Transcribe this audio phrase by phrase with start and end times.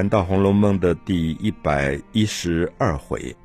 [0.00, 3.36] 谈到《红楼梦》的第一百一十二回，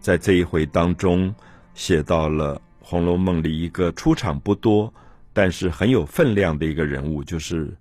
[0.00, 1.32] 在这一回当中，
[1.72, 4.92] 写到了《红楼梦》里一个出场不多，
[5.32, 7.72] 但是很有分量的一个人物，就是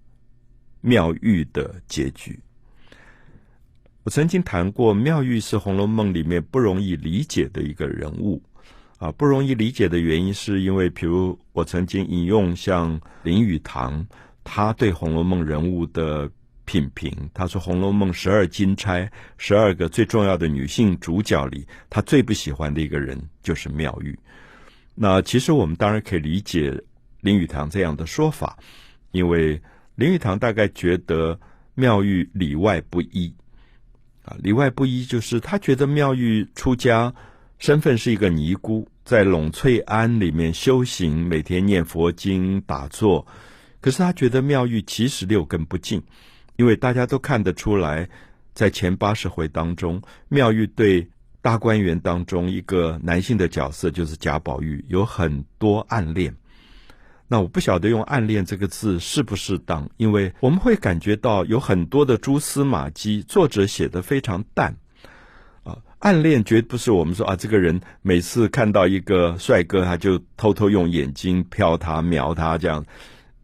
[0.81, 2.39] 妙玉的结局。
[4.03, 8.39] 我曾经谈过，妙玉是《红楼梦》里面不容易理解的一个人物。
[8.99, 14.05] 啊，不容易理解的原因，是因为，比如我曾经引用像林语堂，
[14.43, 16.29] 他对《红楼梦》人物的
[16.67, 24.19] 品评，他说，《红楼梦》十二金钗，十二个最重要的女性主角里，他最不喜欢的一个人就是妙玉。
[24.93, 26.79] 那其实我们当然可以理解
[27.21, 28.57] 林语堂这样的说法，
[29.11, 29.59] 因为
[29.95, 31.39] 林语堂大概觉得
[31.73, 33.33] 妙玉里外不一，
[34.25, 37.13] 啊，里外不一就是他觉得妙玉出家。
[37.59, 43.25] 身份是一个尼姑，在栊翠庵里面修行，每天念佛经、打坐。
[43.81, 45.99] 可是他觉得妙玉其实六根不净，
[46.57, 48.09] 因为大家都看得出来，
[48.53, 51.07] 在前八十回当中，妙玉对
[51.41, 56.35] 大观园当中一个男性的角色，就是贾宝玉，有很多暗恋。
[57.27, 64.75] 那我不晓得用“暗恋”这个字适不适当，因为我们会感觉到有很多的蛛丝马迹，作者写的非常淡。
[65.63, 72.85] 啊暗恋绝不是我们说啊，这个人每次看到一个帅哥，他就偷偷用眼睛瞟他、瞄他这样。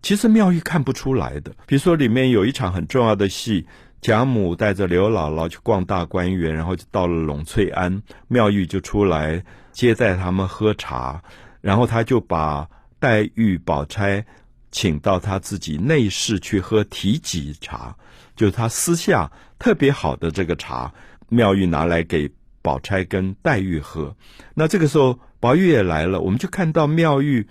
[0.03, 1.51] 其实妙玉看不出来的。
[1.65, 3.65] 比如说，里面有一场很重要的戏，
[4.01, 11.19] 贾母带着刘姥姥去逛大观园，然后就到了栊翠庵，妙玉就出来接待他们喝茶，
[11.61, 12.67] 然后他就把
[12.99, 14.23] 黛玉、宝钗
[14.71, 17.95] 请到他自己内室去喝提己茶，
[18.35, 20.93] 就是他私下特别好的这个茶，
[21.29, 22.29] 妙玉拿来给。
[22.63, 24.15] 宝钗跟黛玉喝，
[24.53, 27.45] 那这个时候宝玉也来了，我们就看到妙玉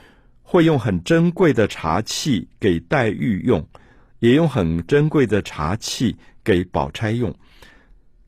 [0.53, 3.67] 会用很珍贵的茶器给黛玉用，
[4.19, 6.15] 也用很珍贵的茶器
[6.45, 7.35] 给宝钗用。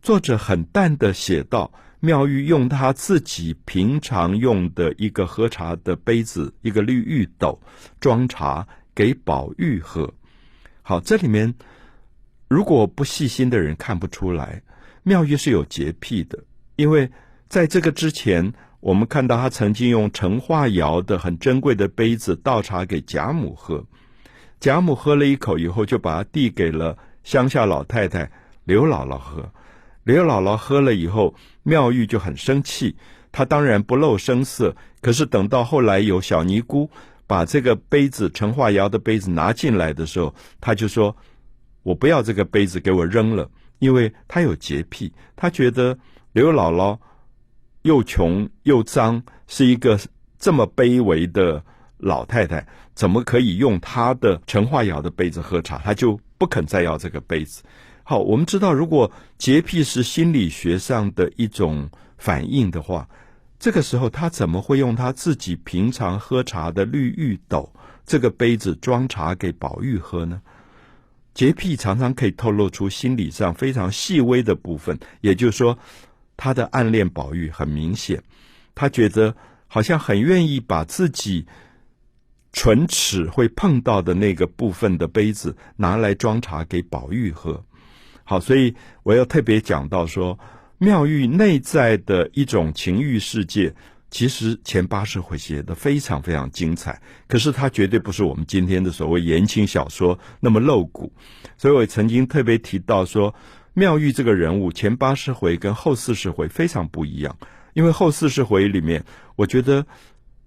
[0.00, 1.70] 作者很淡的写道：
[2.00, 7.60] 妙玉用她自己平常用的一个喝茶的杯子，一个绿玉斗
[8.00, 10.10] 装茶给宝玉喝。
[10.80, 11.52] 好，这里面
[12.48, 14.62] 如果不细心的人看不出来，
[15.02, 16.42] 妙玉是有洁癖的。
[16.76, 17.06] 因为
[17.50, 18.50] 在这个之前，
[18.84, 23.82] 我们看到他曾经用陈化窑的很珍贵的杯子倒茶给贾母喝，
[24.60, 28.30] 贾母喝了一口以后，就把它递给了乡下老太太
[28.64, 29.50] 刘姥姥喝。
[30.02, 32.94] 刘姥姥喝了以后，妙玉就很生气，
[33.32, 34.76] 她当然不露声色。
[35.00, 36.90] 可是等到后来有小尼姑
[37.26, 41.16] 把这个杯子陈化窑的杯子拿进来的时候，她就说
[41.84, 45.96] ：“我不要这个杯子，给我扔了，因为她有洁癖，她觉得。”
[46.34, 46.98] 刘姥姥
[47.84, 50.00] 又穷又脏，是一个
[50.38, 51.62] 这么卑微的
[51.98, 55.76] 老太太，怎么可以用她的陈化窑的杯子喝茶？
[55.76, 57.62] 她就不肯再要这个杯子。
[58.02, 63.06] 好，我们知道，如果洁癖是心理学上的一种反应的话，
[63.58, 67.70] 这个时候她怎么会用她自己平常喝茶的绿玉斗
[68.06, 70.40] 这个杯子装茶给宝玉喝呢？
[71.34, 75.78] 洁癖常常可以透露出心理上非常细微的部分，也就是说。
[76.36, 78.22] 他的暗恋宝玉很明显，
[78.74, 79.34] 他觉得
[79.68, 81.46] 好像很愿意把自己
[82.52, 87.64] 唇齿会碰到的那个部分的杯子拿来装茶给宝玉喝。
[88.24, 88.74] 好，所以
[89.04, 90.38] 我要特别讲到说，
[90.78, 93.72] 妙玉内在的一种情欲世界，
[94.10, 97.00] 其实前八十回写的非常非常精彩。
[97.28, 101.12] 可是它绝对不是我们今天的所谓言情小说那么露骨。
[101.56, 103.32] 所以我曾经特别提到说。
[103.76, 107.36] 妙玉这个人物前八十回跟后四十回非常不一样，
[107.72, 109.04] 因为后四十回里面，
[109.34, 109.84] 我觉得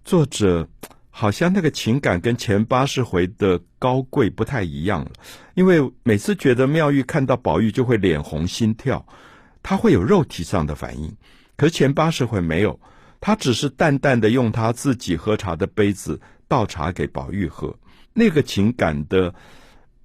[0.06, 0.66] 作者
[1.10, 5.12] 好像那个情感跟前八十回的高贵不太一样了。
[5.56, 9.06] 因为每次觉得妙玉看到宝玉就会脸红心跳，
[9.62, 11.14] 他会有肉体上的反应，
[11.58, 12.80] 可是前八十回没有，
[13.20, 17.78] 他只是淡淡的用他自己喝茶的杯子倒茶给宝玉喝，
[18.14, 19.36] 那个情感的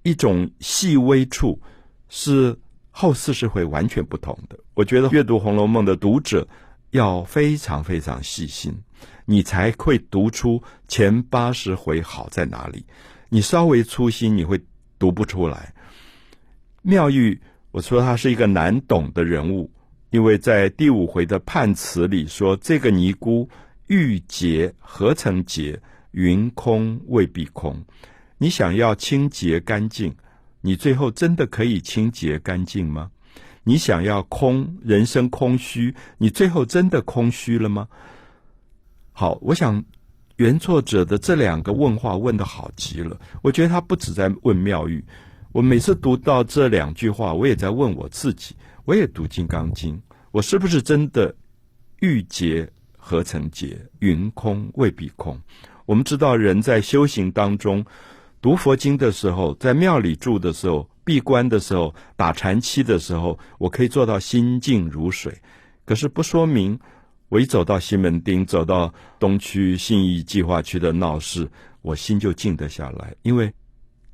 [0.02, 1.62] 一种细微处
[2.08, 2.58] 是。
[2.94, 6.46] 后四十回完全不同的，我觉得阅读《红楼梦》的读者
[6.90, 8.72] 要非常非常细心，
[9.24, 12.84] 你才会读出前八十回好在哪里。
[13.30, 14.60] 你稍微粗心，你会
[14.98, 15.74] 读不出来。
[16.82, 17.40] 妙玉，
[17.70, 19.70] 我说他是一个难懂的人物，
[20.10, 23.48] 因为在第五回的判词里说，这个尼姑
[23.86, 25.80] 玉洁何曾洁？
[26.10, 27.82] 云空未必空。
[28.36, 30.14] 你想要清洁干净。
[30.62, 33.10] 你最后真的可以清洁干净吗？
[33.64, 37.86] 你想要空人生空虚，你最后真的空虚了吗？
[39.12, 39.84] 好，我想
[40.36, 43.16] 原作者的这两个问话问的好极了。
[43.42, 45.04] 我觉得他不止在问妙玉，
[45.52, 49.94] 我每次读到这两句话，我也在问我自己：我也读《金刚经》，
[50.30, 51.32] 我是不是真的
[52.00, 53.78] 欲结何曾结？
[54.00, 55.40] 云空未必空。
[55.86, 57.84] 我们知道，人在修行当中
[58.42, 65.40] 读佛经的时候，在庙里住的时候，闭关的时候，打禅期的时候，我可以做到心静如水。
[65.86, 66.78] 可是不说明，
[67.30, 71.48] 我一走到西门町，走到东区信义计划区的闹市，
[71.80, 73.50] 我心就静得下来，因为。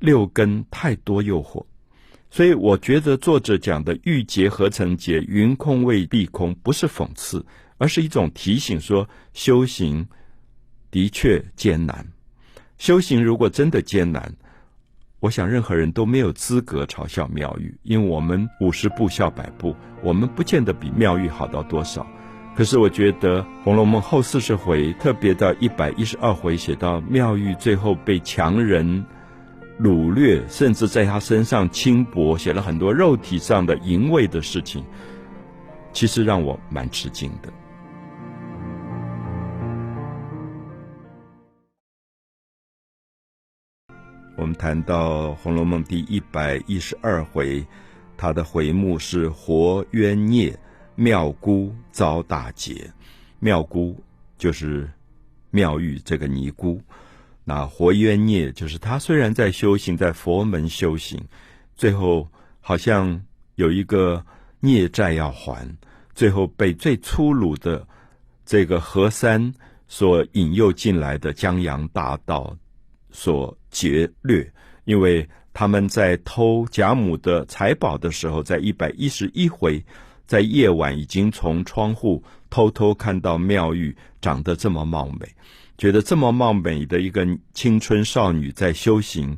[0.01, 1.65] 六根太多诱惑，
[2.31, 7.45] 所以我觉得作者讲的“欲结何曾结，云空未必空”不是讽刺，
[7.77, 10.07] 而是一种提醒，说修行
[10.89, 12.07] 的确艰难。
[12.79, 14.33] 修行如果真的艰难，
[15.19, 22.07] 我想任何人都没有资格嘲笑妙玉，因为我们五十步笑百步，我们不见得比妙玉好到多少。
[22.55, 29.05] 可是我觉得《红楼梦》后四十回，特别到一百一十二回，写到妙玉最后被强人。
[29.77, 34.85] 掳掠，甚至在他身上轻薄，写了很多肉体上的淫秽的事情，
[35.91, 37.49] 其实让我蛮吃惊的。
[44.39, 47.61] 我们谈到《红楼梦》第一百一十二回，
[48.15, 50.57] 它的回目是“活冤孽，
[50.95, 52.89] 妙姑遭大劫”。
[53.39, 54.01] 妙姑
[54.37, 54.89] 就是
[55.51, 56.81] 妙玉这个尼姑。
[57.43, 61.21] 那活冤孽就是他，虽然在修行，在佛门修行，
[61.75, 62.25] 最后
[62.61, 63.21] 好像
[63.55, 64.25] 有一个
[64.61, 65.69] 孽债要还，
[66.15, 67.85] 最后被最粗鲁的
[68.45, 69.53] 这个何三
[69.89, 72.55] 所引诱进来的江洋大盗
[73.11, 74.51] 所劫掠，
[74.85, 79.83] 因为他们在偷贾母的财宝的时候，在一百一十一回，
[80.25, 85.27] 在夜晚已经从窗户偷偷看到妙玉长得这么貌美。
[85.77, 89.37] 觉得这么貌美的一个青春少女在修行，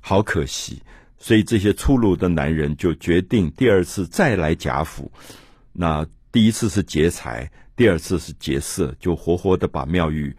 [0.00, 0.82] 好可惜。
[1.18, 5.10] 所以这些粗鲁的男人就决定第二次再来贾府。
[5.72, 10.34] 那第一次是劫财，第二次是劫色，就活活的把妙玉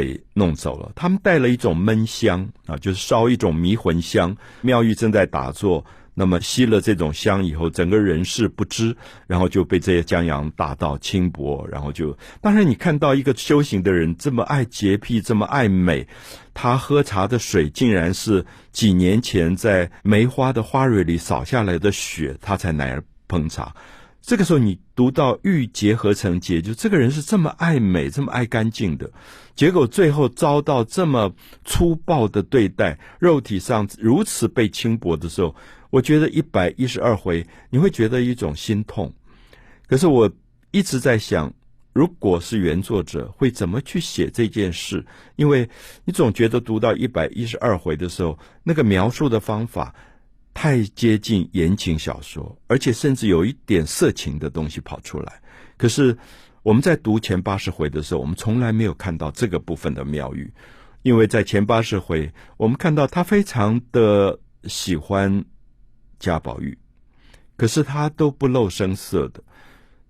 [0.00, 0.92] 给弄走了。
[0.94, 4.36] 他们带了一种闷香啊，就是烧一种迷魂香。
[4.60, 5.84] 妙玉正在打坐。
[6.18, 8.96] 那么吸了这种香以后，整个人事不知，
[9.26, 16.08] 然后就被这些江洋大盗轻薄，然后就当然你看到一个修行的人这么爱洁癖，这么爱美，
[16.54, 18.42] 他喝茶的水竟然是
[18.72, 23.74] 几年前在梅花的花蕊里扫下来的雪，他才来烹茶。
[24.20, 29.10] 这个时候你读到欲结合成结，就这个人是这么爱美，这么爱干净的，
[29.54, 31.32] 结果最后遭到这么
[31.64, 35.54] 粗暴的对待，肉体上如此被轻薄的时候。
[35.90, 39.14] 我觉得一百一十二回，你会觉得一种心痛。
[39.86, 40.30] 可是我
[40.72, 41.50] 一直在想，
[41.92, 45.06] 如果是原作者会怎么去写这件事？
[45.36, 45.66] 因为
[46.04, 49.94] 你总觉得读到一百一十二回的时候，那个描述的方法
[50.58, 55.38] 太接近言情小说，而且甚至有一点色情的东西跑出来。
[55.76, 56.16] 可是
[56.62, 60.50] 我们在读前八十回的时候，我们从来没有看到这个部分的妙语，
[61.02, 65.44] 因为在前八十回，我们看到他非常的喜欢。
[66.18, 66.78] 贾宝玉，
[67.58, 69.42] 可是他都不露声色的。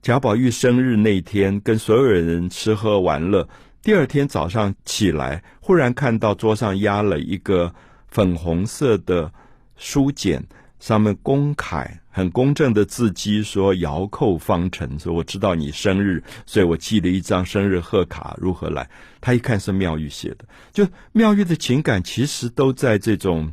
[0.01, 3.49] 贾宝玉生日那天，跟所有人吃喝玩乐。
[3.83, 7.75] 第二天早上起来，忽然看到桌上压了一个
[8.07, 9.33] 粉红色的
[9.77, 10.43] 书简，
[10.81, 18.37] 上面公楷很公正的字迹，说“遥叩方辰”，说我知道你生日，所以我寄了一张生日贺卡。
[18.41, 18.89] 如何来？
[19.21, 23.53] 他一看是妙玉写的，就妙玉的情感其实都在这种。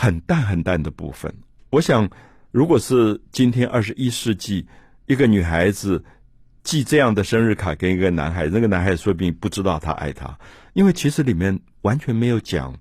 [0.00, 1.34] 很淡很淡的部分，
[1.70, 2.08] 我想，
[2.52, 4.64] 如果是今天二十一世纪，
[5.06, 6.04] 一个女孩子
[6.62, 10.38] 寄这样的生日卡给一个男孩，那个男孩说不定不知道他爱她，
[10.72, 12.72] 因为其实里面完全没有讲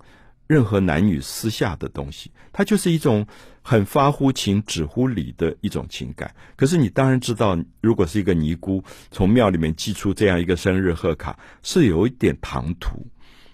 [0.47, 3.27] 任何男女私下的东西，它就是一种
[3.61, 6.33] 很发乎情止乎礼的一种情感。
[6.55, 13.05] 可是你当然知道，如果是一个尼姑从庙里面寄出这样一个生日贺卡，是有一点唐突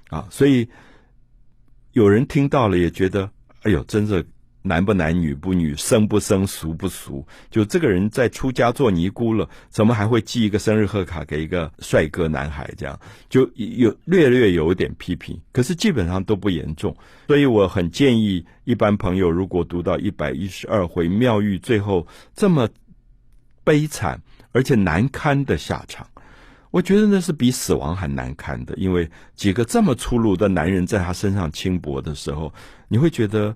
[0.10, 0.70] 啊，所以
[1.92, 3.30] 有人听到了也觉得。
[3.64, 4.22] 哎呦，真是
[4.64, 7.24] 男不男女不女，生不生俗不俗。
[7.52, 12.74] 就这个人在出家做尼姑了，怎么还会寄一个生日贺卡给一个帅哥男孩？
[12.76, 16.96] 这样就有略略有一点批评，可是基本上都不严重。
[17.28, 22.68] 所以我很建议一般朋友，如果读到一百一十二回妙玉最后这么
[23.64, 24.20] 悲惨
[24.54, 26.08] 而且难堪的下场。
[26.72, 32.52] 我觉得那是比死亡还难堪的，因为几个这么粗鲁的男人在他身上轻薄的时候，
[32.88, 33.56] 你会觉得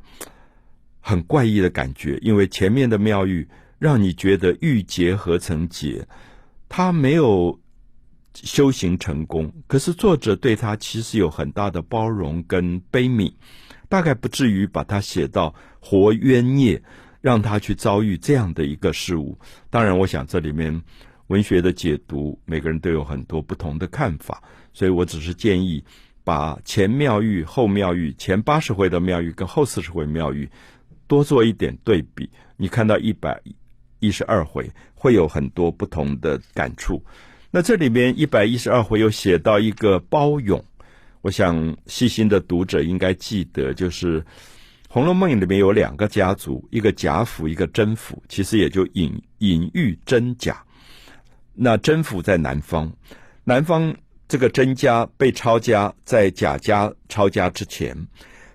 [1.07, 2.17] 很怪异的感觉。
[2.21, 3.47] 因为前面的妙玉
[3.79, 6.05] 让你觉得玉结何曾结，
[6.67, 7.57] 他没有
[8.33, 13.31] 修行成功，可是作者对他其实有很大的包容跟悲悯。
[13.89, 16.83] 大概不至于把他写到活冤孽，
[17.21, 19.37] 让他去遭遇这样的一个事物。
[19.69, 20.81] 当然，我想这里面
[21.27, 25.81] 文学的解读，每个人都有很多不同的看法，所以我只是建议
[26.25, 30.49] 把前妙玉、后妙玉、前八十回的妙玉跟后四十回妙玉
[31.07, 33.41] 多做一点对比，你看到一百
[33.99, 37.03] 一十二回会有很多不同的感触。
[37.49, 40.63] 那这里面一百一十二回又写到一个包勇，
[41.21, 44.21] 我想细心的读者应该记得，就是
[44.89, 50.61] 《红楼梦》里面有两个家族，一个贾府，一个甄府，其实也就隐隐喻真假。
[51.53, 52.91] 那甄府在南方，
[53.43, 53.95] 南方
[54.27, 57.95] 这个甄家被抄家，在贾家抄家之前，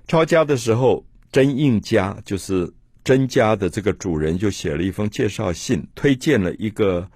[0.06, 2.73] 抄家的时候，甄应家就是
[3.03, 7.09] 甄家的这个主人就写了一封介绍信，推荐了一个。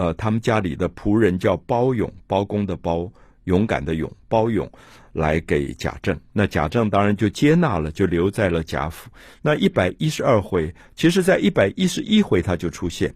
[0.00, 3.10] 呃，他们家里的仆人叫包勇，包公的包，
[3.46, 4.70] 勇敢的勇，包勇
[5.12, 6.16] 来给贾政。
[6.32, 9.10] 那贾政当然就接纳了，就留在了贾府。
[9.42, 13.12] 那一百一十二回，其实在一百一十一回他就出现，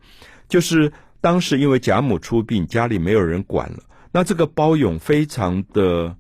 [0.49, 3.79] 就是当时因为贾母出殡，家里没有人管了。
[4.11, 6.17] 那这个包勇非常的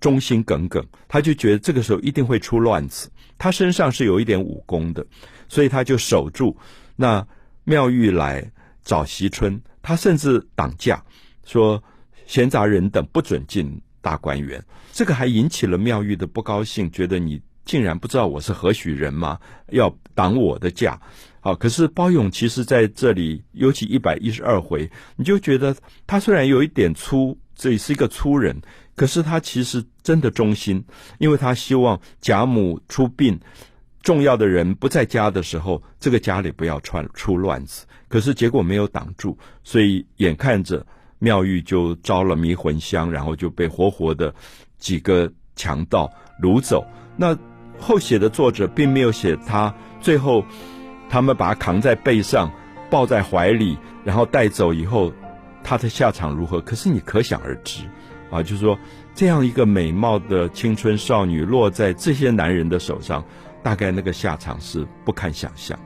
[0.00, 3.10] 忠心耿耿，他就觉得这个时候一定会出乱子。
[3.38, 5.06] 他身上是有一点武功的，
[5.48, 6.56] 所以他就守住。
[6.96, 7.26] 那
[7.64, 8.50] 妙玉来
[8.82, 9.60] 找惜春。
[9.82, 11.02] 他甚至挡驾，
[11.42, 11.82] 说
[12.26, 14.62] 闲杂人等不准进大观园。
[14.92, 19.38] 这个还引起了妙玉的不高兴，觉得你竟然不知道我是何许人吗？
[19.70, 21.00] 要挡我的驾。
[21.40, 25.74] 好，可是包勇其实在这里，尤其一百一十二回，你就觉得
[26.06, 28.54] 他虽然有一点粗，这里是一个粗人，
[29.00, 30.84] 可是他其实真的忠心，
[31.16, 33.40] 因为他希望贾母出殡。
[34.02, 37.86] 重要的人不在家的时候，这个家里不要传出乱子。
[38.08, 40.86] 可是结果没有挡住，所以眼看着
[41.18, 44.34] 妙玉就招了迷魂香，然后就被活活的
[44.76, 46.06] 几个强盗
[46.42, 46.86] 掳走。
[47.16, 47.34] 那
[47.78, 50.44] 后写的作者并没有写他最后
[51.08, 52.52] 他们把他扛在背上，
[52.90, 55.10] 抱在怀里，然后带走以后
[55.64, 56.60] 他的下场如何？
[56.60, 57.84] 可是你可想而知
[58.30, 58.78] 啊，就是说
[59.14, 63.24] 这样一个美貌的青春少女落在这些男人的手上。
[63.62, 65.78] 大概那个下场是不堪想象。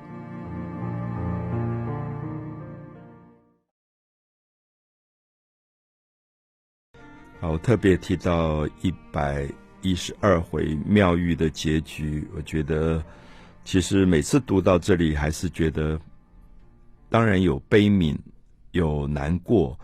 [7.41, 9.49] 好，我特别提到一百
[9.83, 13.03] 一十二回妙玉的结局，我觉得
[13.65, 16.01] 其实每次读到这里，还是觉得
[17.11, 18.17] 当然有悲悯，
[18.71, 19.77] 有难过，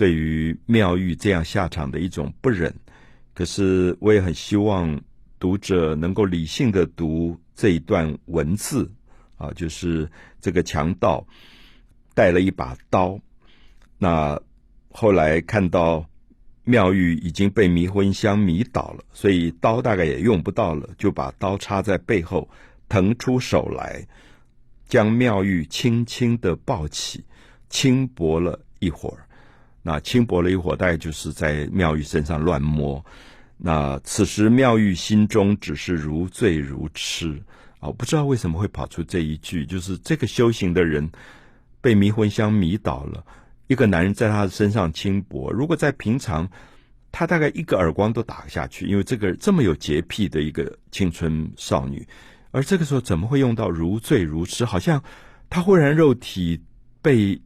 [0.00, 2.74] 对于妙玉这样下场的一种不忍。
[3.34, 4.98] 可是我也很希望。
[5.40, 8.92] 读者能够理性的读这一段文字，
[9.38, 10.06] 啊，就是
[10.38, 11.26] 这个强盗
[12.14, 13.18] 带了一把刀，
[13.96, 14.38] 那
[14.90, 16.06] 后来看到
[16.64, 22.46] 妙玉已经被迷魂香迷倒了，所以刀大概也用不到了，就把刀插在背后，
[22.86, 24.06] 腾出手来，
[24.86, 27.24] 将妙玉轻轻的抱起，
[27.70, 29.24] 轻薄了一会儿，
[29.82, 33.04] 那轻薄了一会儿，大概就是在妙玉身上乱摸。
[33.56, 37.42] 那此时妙玉心中只是如醉如痴
[37.78, 37.90] 啊！
[37.92, 41.10] 不知道为什么会跑出这一句，就是这个修行的人
[41.80, 43.24] 被迷魂香迷倒了，
[43.66, 45.50] 一个男人在他的身上轻薄。
[45.52, 46.48] 如果在平常，
[47.12, 52.06] 他大概一个耳光都打下去，因为这个这么有洁癖的一个青春少女，
[52.52, 54.64] 而这个时候怎么会用到如醉如痴？
[54.64, 55.02] 好像
[55.50, 56.58] 他忽然肉体
[57.02, 57.40] 被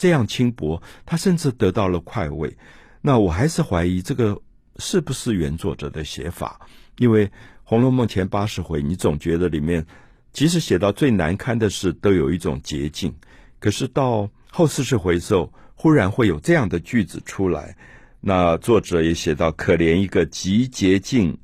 [0.00, 2.56] 这样轻薄，他甚至得到了快慰。
[3.00, 4.40] 那我还是怀疑这个。
[4.82, 6.58] 是不是原作者的写法？
[6.96, 7.26] 因为
[7.64, 9.84] 《红楼梦》前八十回，你总觉得里面，
[10.32, 13.14] 即使写到最难堪的事，都有一种捷径。
[13.58, 17.76] 可是到后四十回时候，忽然会有这样的句子出来。
[18.20, 21.36] 那作者也写到：可怜一个极洁净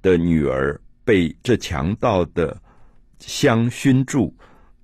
[0.00, 2.62] 的女儿，被这强盗的
[3.18, 4.34] 香熏住，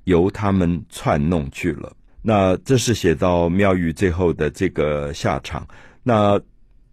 [0.05, 1.97] 由他们串弄去了。
[2.23, 5.67] 那这是写到妙玉最后的这个下场。
[6.03, 6.41] 那。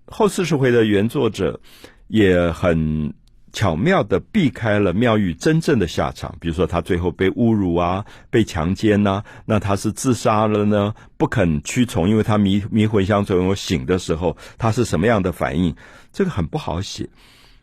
[0.10, 1.60] 后四十回的原作者
[2.08, 3.14] 也很
[3.52, 10.96] 巧妙的避开了妙玉真正的下场，比如说他最后被侮辱啊，被强奸呐，那他是自杀了呢？
[11.18, 15.76] 不肯屈从，因为他迷迷魂香最后醒的时候，他是什么样的反应？
[16.14, 17.10] 这个很不好写，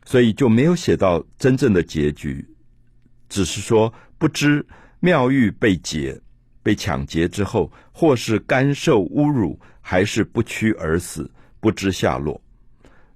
[0.04, 2.46] 所以就没有写到真正的结局，
[3.30, 4.66] 只是说不知
[5.00, 6.20] 妙玉被劫、
[6.64, 11.30] 被抢劫之后，或是甘受侮辱，还是不屈而死。
[11.60, 12.38] 不知下落，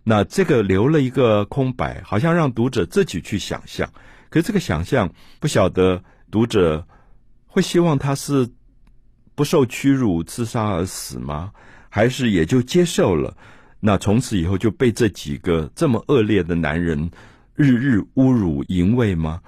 [0.03, 3.87] 那这个留了一个空白，好像让读者自己去想象。
[4.31, 6.83] 可是这个想象不晓得读者
[7.47, 8.49] 会希望他是
[9.35, 11.53] 不受屈辱自杀而死吗？
[11.91, 13.37] 还是也就接受了？
[13.81, 17.11] 那从此以后就被这几个这么恶劣的男人
[17.55, 19.43] 日日侮辱淫秽吗？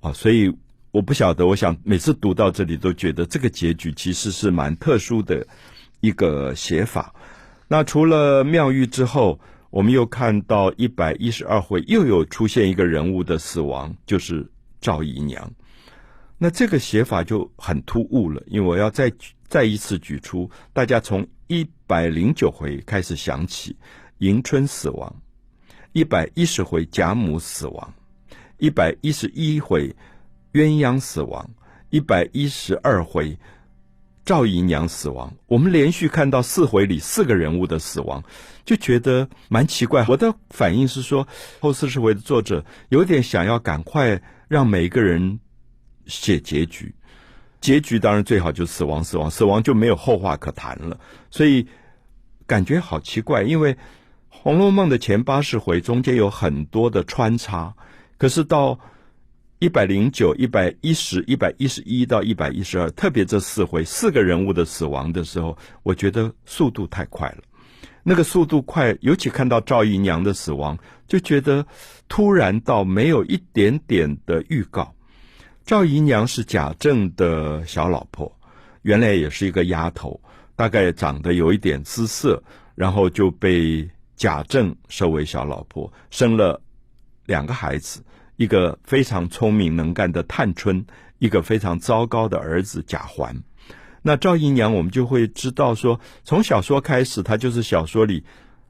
[0.00, 0.52] 啊，所以
[0.92, 1.46] 我不晓得。
[1.46, 5.44] 我想每次读到这里，都觉得这个结局其实是蛮特殊的
[6.00, 7.12] 一个写法。
[7.66, 14.46] 那除了妙玉之后，我们又看到一百一十二回又有出现一个人物的死亡，就是
[14.80, 15.50] 赵姨娘。
[16.36, 19.10] 那这个写法就很突兀了，因为我要再
[19.48, 23.74] 再一次举出，大家从一百零九回开始想起，
[24.18, 25.14] 迎春死亡，
[25.92, 27.94] 一百一十回贾母死亡，
[28.58, 29.94] 一百一十一回
[30.52, 31.50] 鸳鸯死亡，
[31.90, 33.38] 一百一十二回
[34.24, 35.32] 赵姨娘死亡。
[35.46, 38.22] 我们连续看到四回里四个人物的死亡，
[38.64, 40.04] 就觉得蛮奇怪。
[40.08, 41.26] 我的反应是说，
[41.60, 45.38] 后四十回的作者有点想要赶快让每一个人。
[46.04, 46.92] 写结局，
[47.60, 50.98] 结局当然最好就死亡，死亡，死亡就没有后话可谈了。
[51.30, 51.68] 所以
[52.44, 53.72] 感觉好奇怪，因为
[54.28, 57.72] 《红楼梦》的前八十回中间有很多的穿插，
[58.18, 58.80] 可是到
[59.62, 67.44] 一百零九、一百一十、一百一十一到一百一十二，特别这四回四个人物的死亡的时候，我觉得速度太快了。
[68.02, 70.76] 那个速度快，尤其看到赵姨娘的死亡，
[71.06, 71.64] 就觉得
[72.08, 74.92] 突然到没有一点点的预告。
[75.64, 78.36] 赵姨娘是贾政的小老婆，
[78.82, 80.20] 原来也是一个丫头，
[80.56, 82.42] 大概长得有一点姿色，
[82.74, 86.60] 然后就被贾政收为小老婆，生了
[87.26, 88.02] 两个孩子，
[88.42, 90.84] 一个非常聪明能干的探春，
[91.20, 93.40] 一个非常糟糕的儿子贾环。
[94.02, 98.24] 那赵姨娘，我们就会知道说，从小说开始，她就是小说里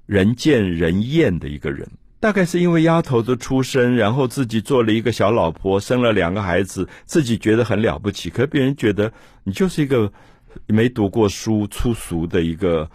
[0.05, 1.89] 人见人厌的一个人。
[2.21, 8.29] 大概是因为丫头的出身，然后自己做了一个小老婆，生了两个孩子，自己觉得很了不起。
[8.29, 9.11] 可别人觉得
[9.43, 10.13] 你就是一个
[10.67, 12.89] 没读过书、粗俗的一个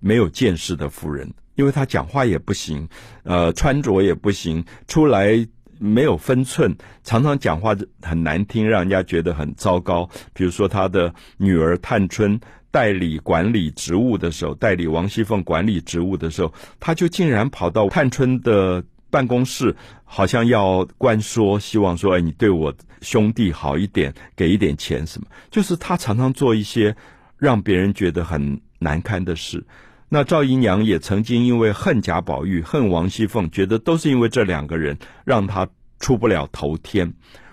[0.00, 2.88] 没有见识的妇人，因为她讲话也不行，
[3.22, 5.46] 呃，穿着也不行，出来
[5.82, 10.08] 没有分寸，常常讲话很难听，让人家觉得很糟糕。
[10.32, 12.40] 比如说他的女儿探春。
[12.72, 26.96] 代理管理职务的时候，代理王熙凤管理职务的时候，他就竟然跑到探春的办公室，好像要关说，希望说：“哎，你对我兄弟好一点，给一点钱什么。”就是他常常做一些
[27.36, 29.62] 让别人觉得很难堪的事。
[30.14, 34.94] 那赵姨娘也曾经因为恨贾宝玉、恨王熙凤，觉得都是因为这两个人
[35.24, 35.66] 让她
[36.00, 37.10] 出不了头天。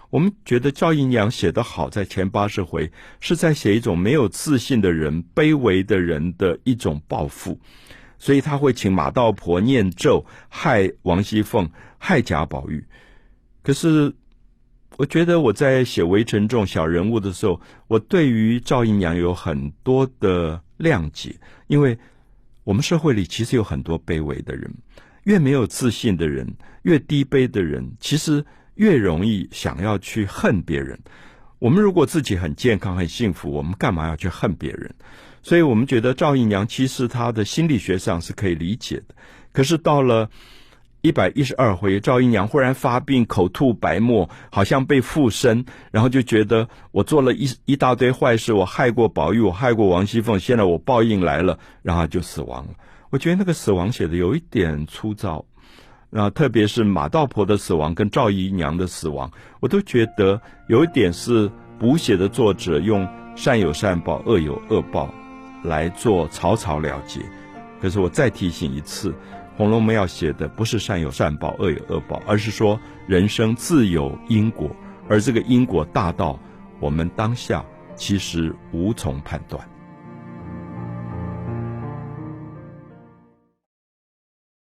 [0.09, 2.91] 我们觉得赵姨娘写得好，在前八十回
[3.21, 7.57] 是在写一种没有自信的人、卑微的人的一种报复，
[8.17, 12.83] 所以他会请马道婆念咒害王熙凤、害贾宝玉。
[13.63, 14.13] 可是，
[14.97, 21.33] 我觉得我在写围城这种小人物的时候，我对于赵姨娘有很多的谅解，
[21.67, 21.97] 因为
[22.69, 24.71] 我们社会里其实有很多卑微的人，
[25.23, 26.53] 越没有自信的人，
[26.83, 28.45] 越低卑的人，其实。
[28.75, 30.97] 越容易想要去恨别人。
[31.57, 34.95] 我们如果自己很健康、很幸福，我们干嘛要去恨别人？
[35.43, 39.15] 所以我们觉得赵姨娘其实她的心理学上是可以理解的。
[39.51, 40.29] 可是到了
[41.01, 52.71] 一百一十二回，赵姨娘忽然发病，口吐白沫，好像被附身，然后就觉得我做了一一大堆坏事，我害过宝玉，我害过王熙凤，现在我报应来了，然后就死亡了。
[53.09, 55.45] 我觉得那个死亡写的有一点粗糙。
[56.11, 65.13] 那特别是马道婆的死亡跟赵姨娘的死亡，我都觉得有一点是补写的作者用善有善报、恶有恶报
[65.63, 67.21] 来做草草了结。
[67.79, 69.11] 可是我再提醒一次，
[69.59, 74.73] 《红楼梦》要写的不是善有善报、恶有恶报，而是说人生自有因果，
[75.09, 76.39] 而这个因果大到
[76.79, 79.68] 我们当下其实无从判断。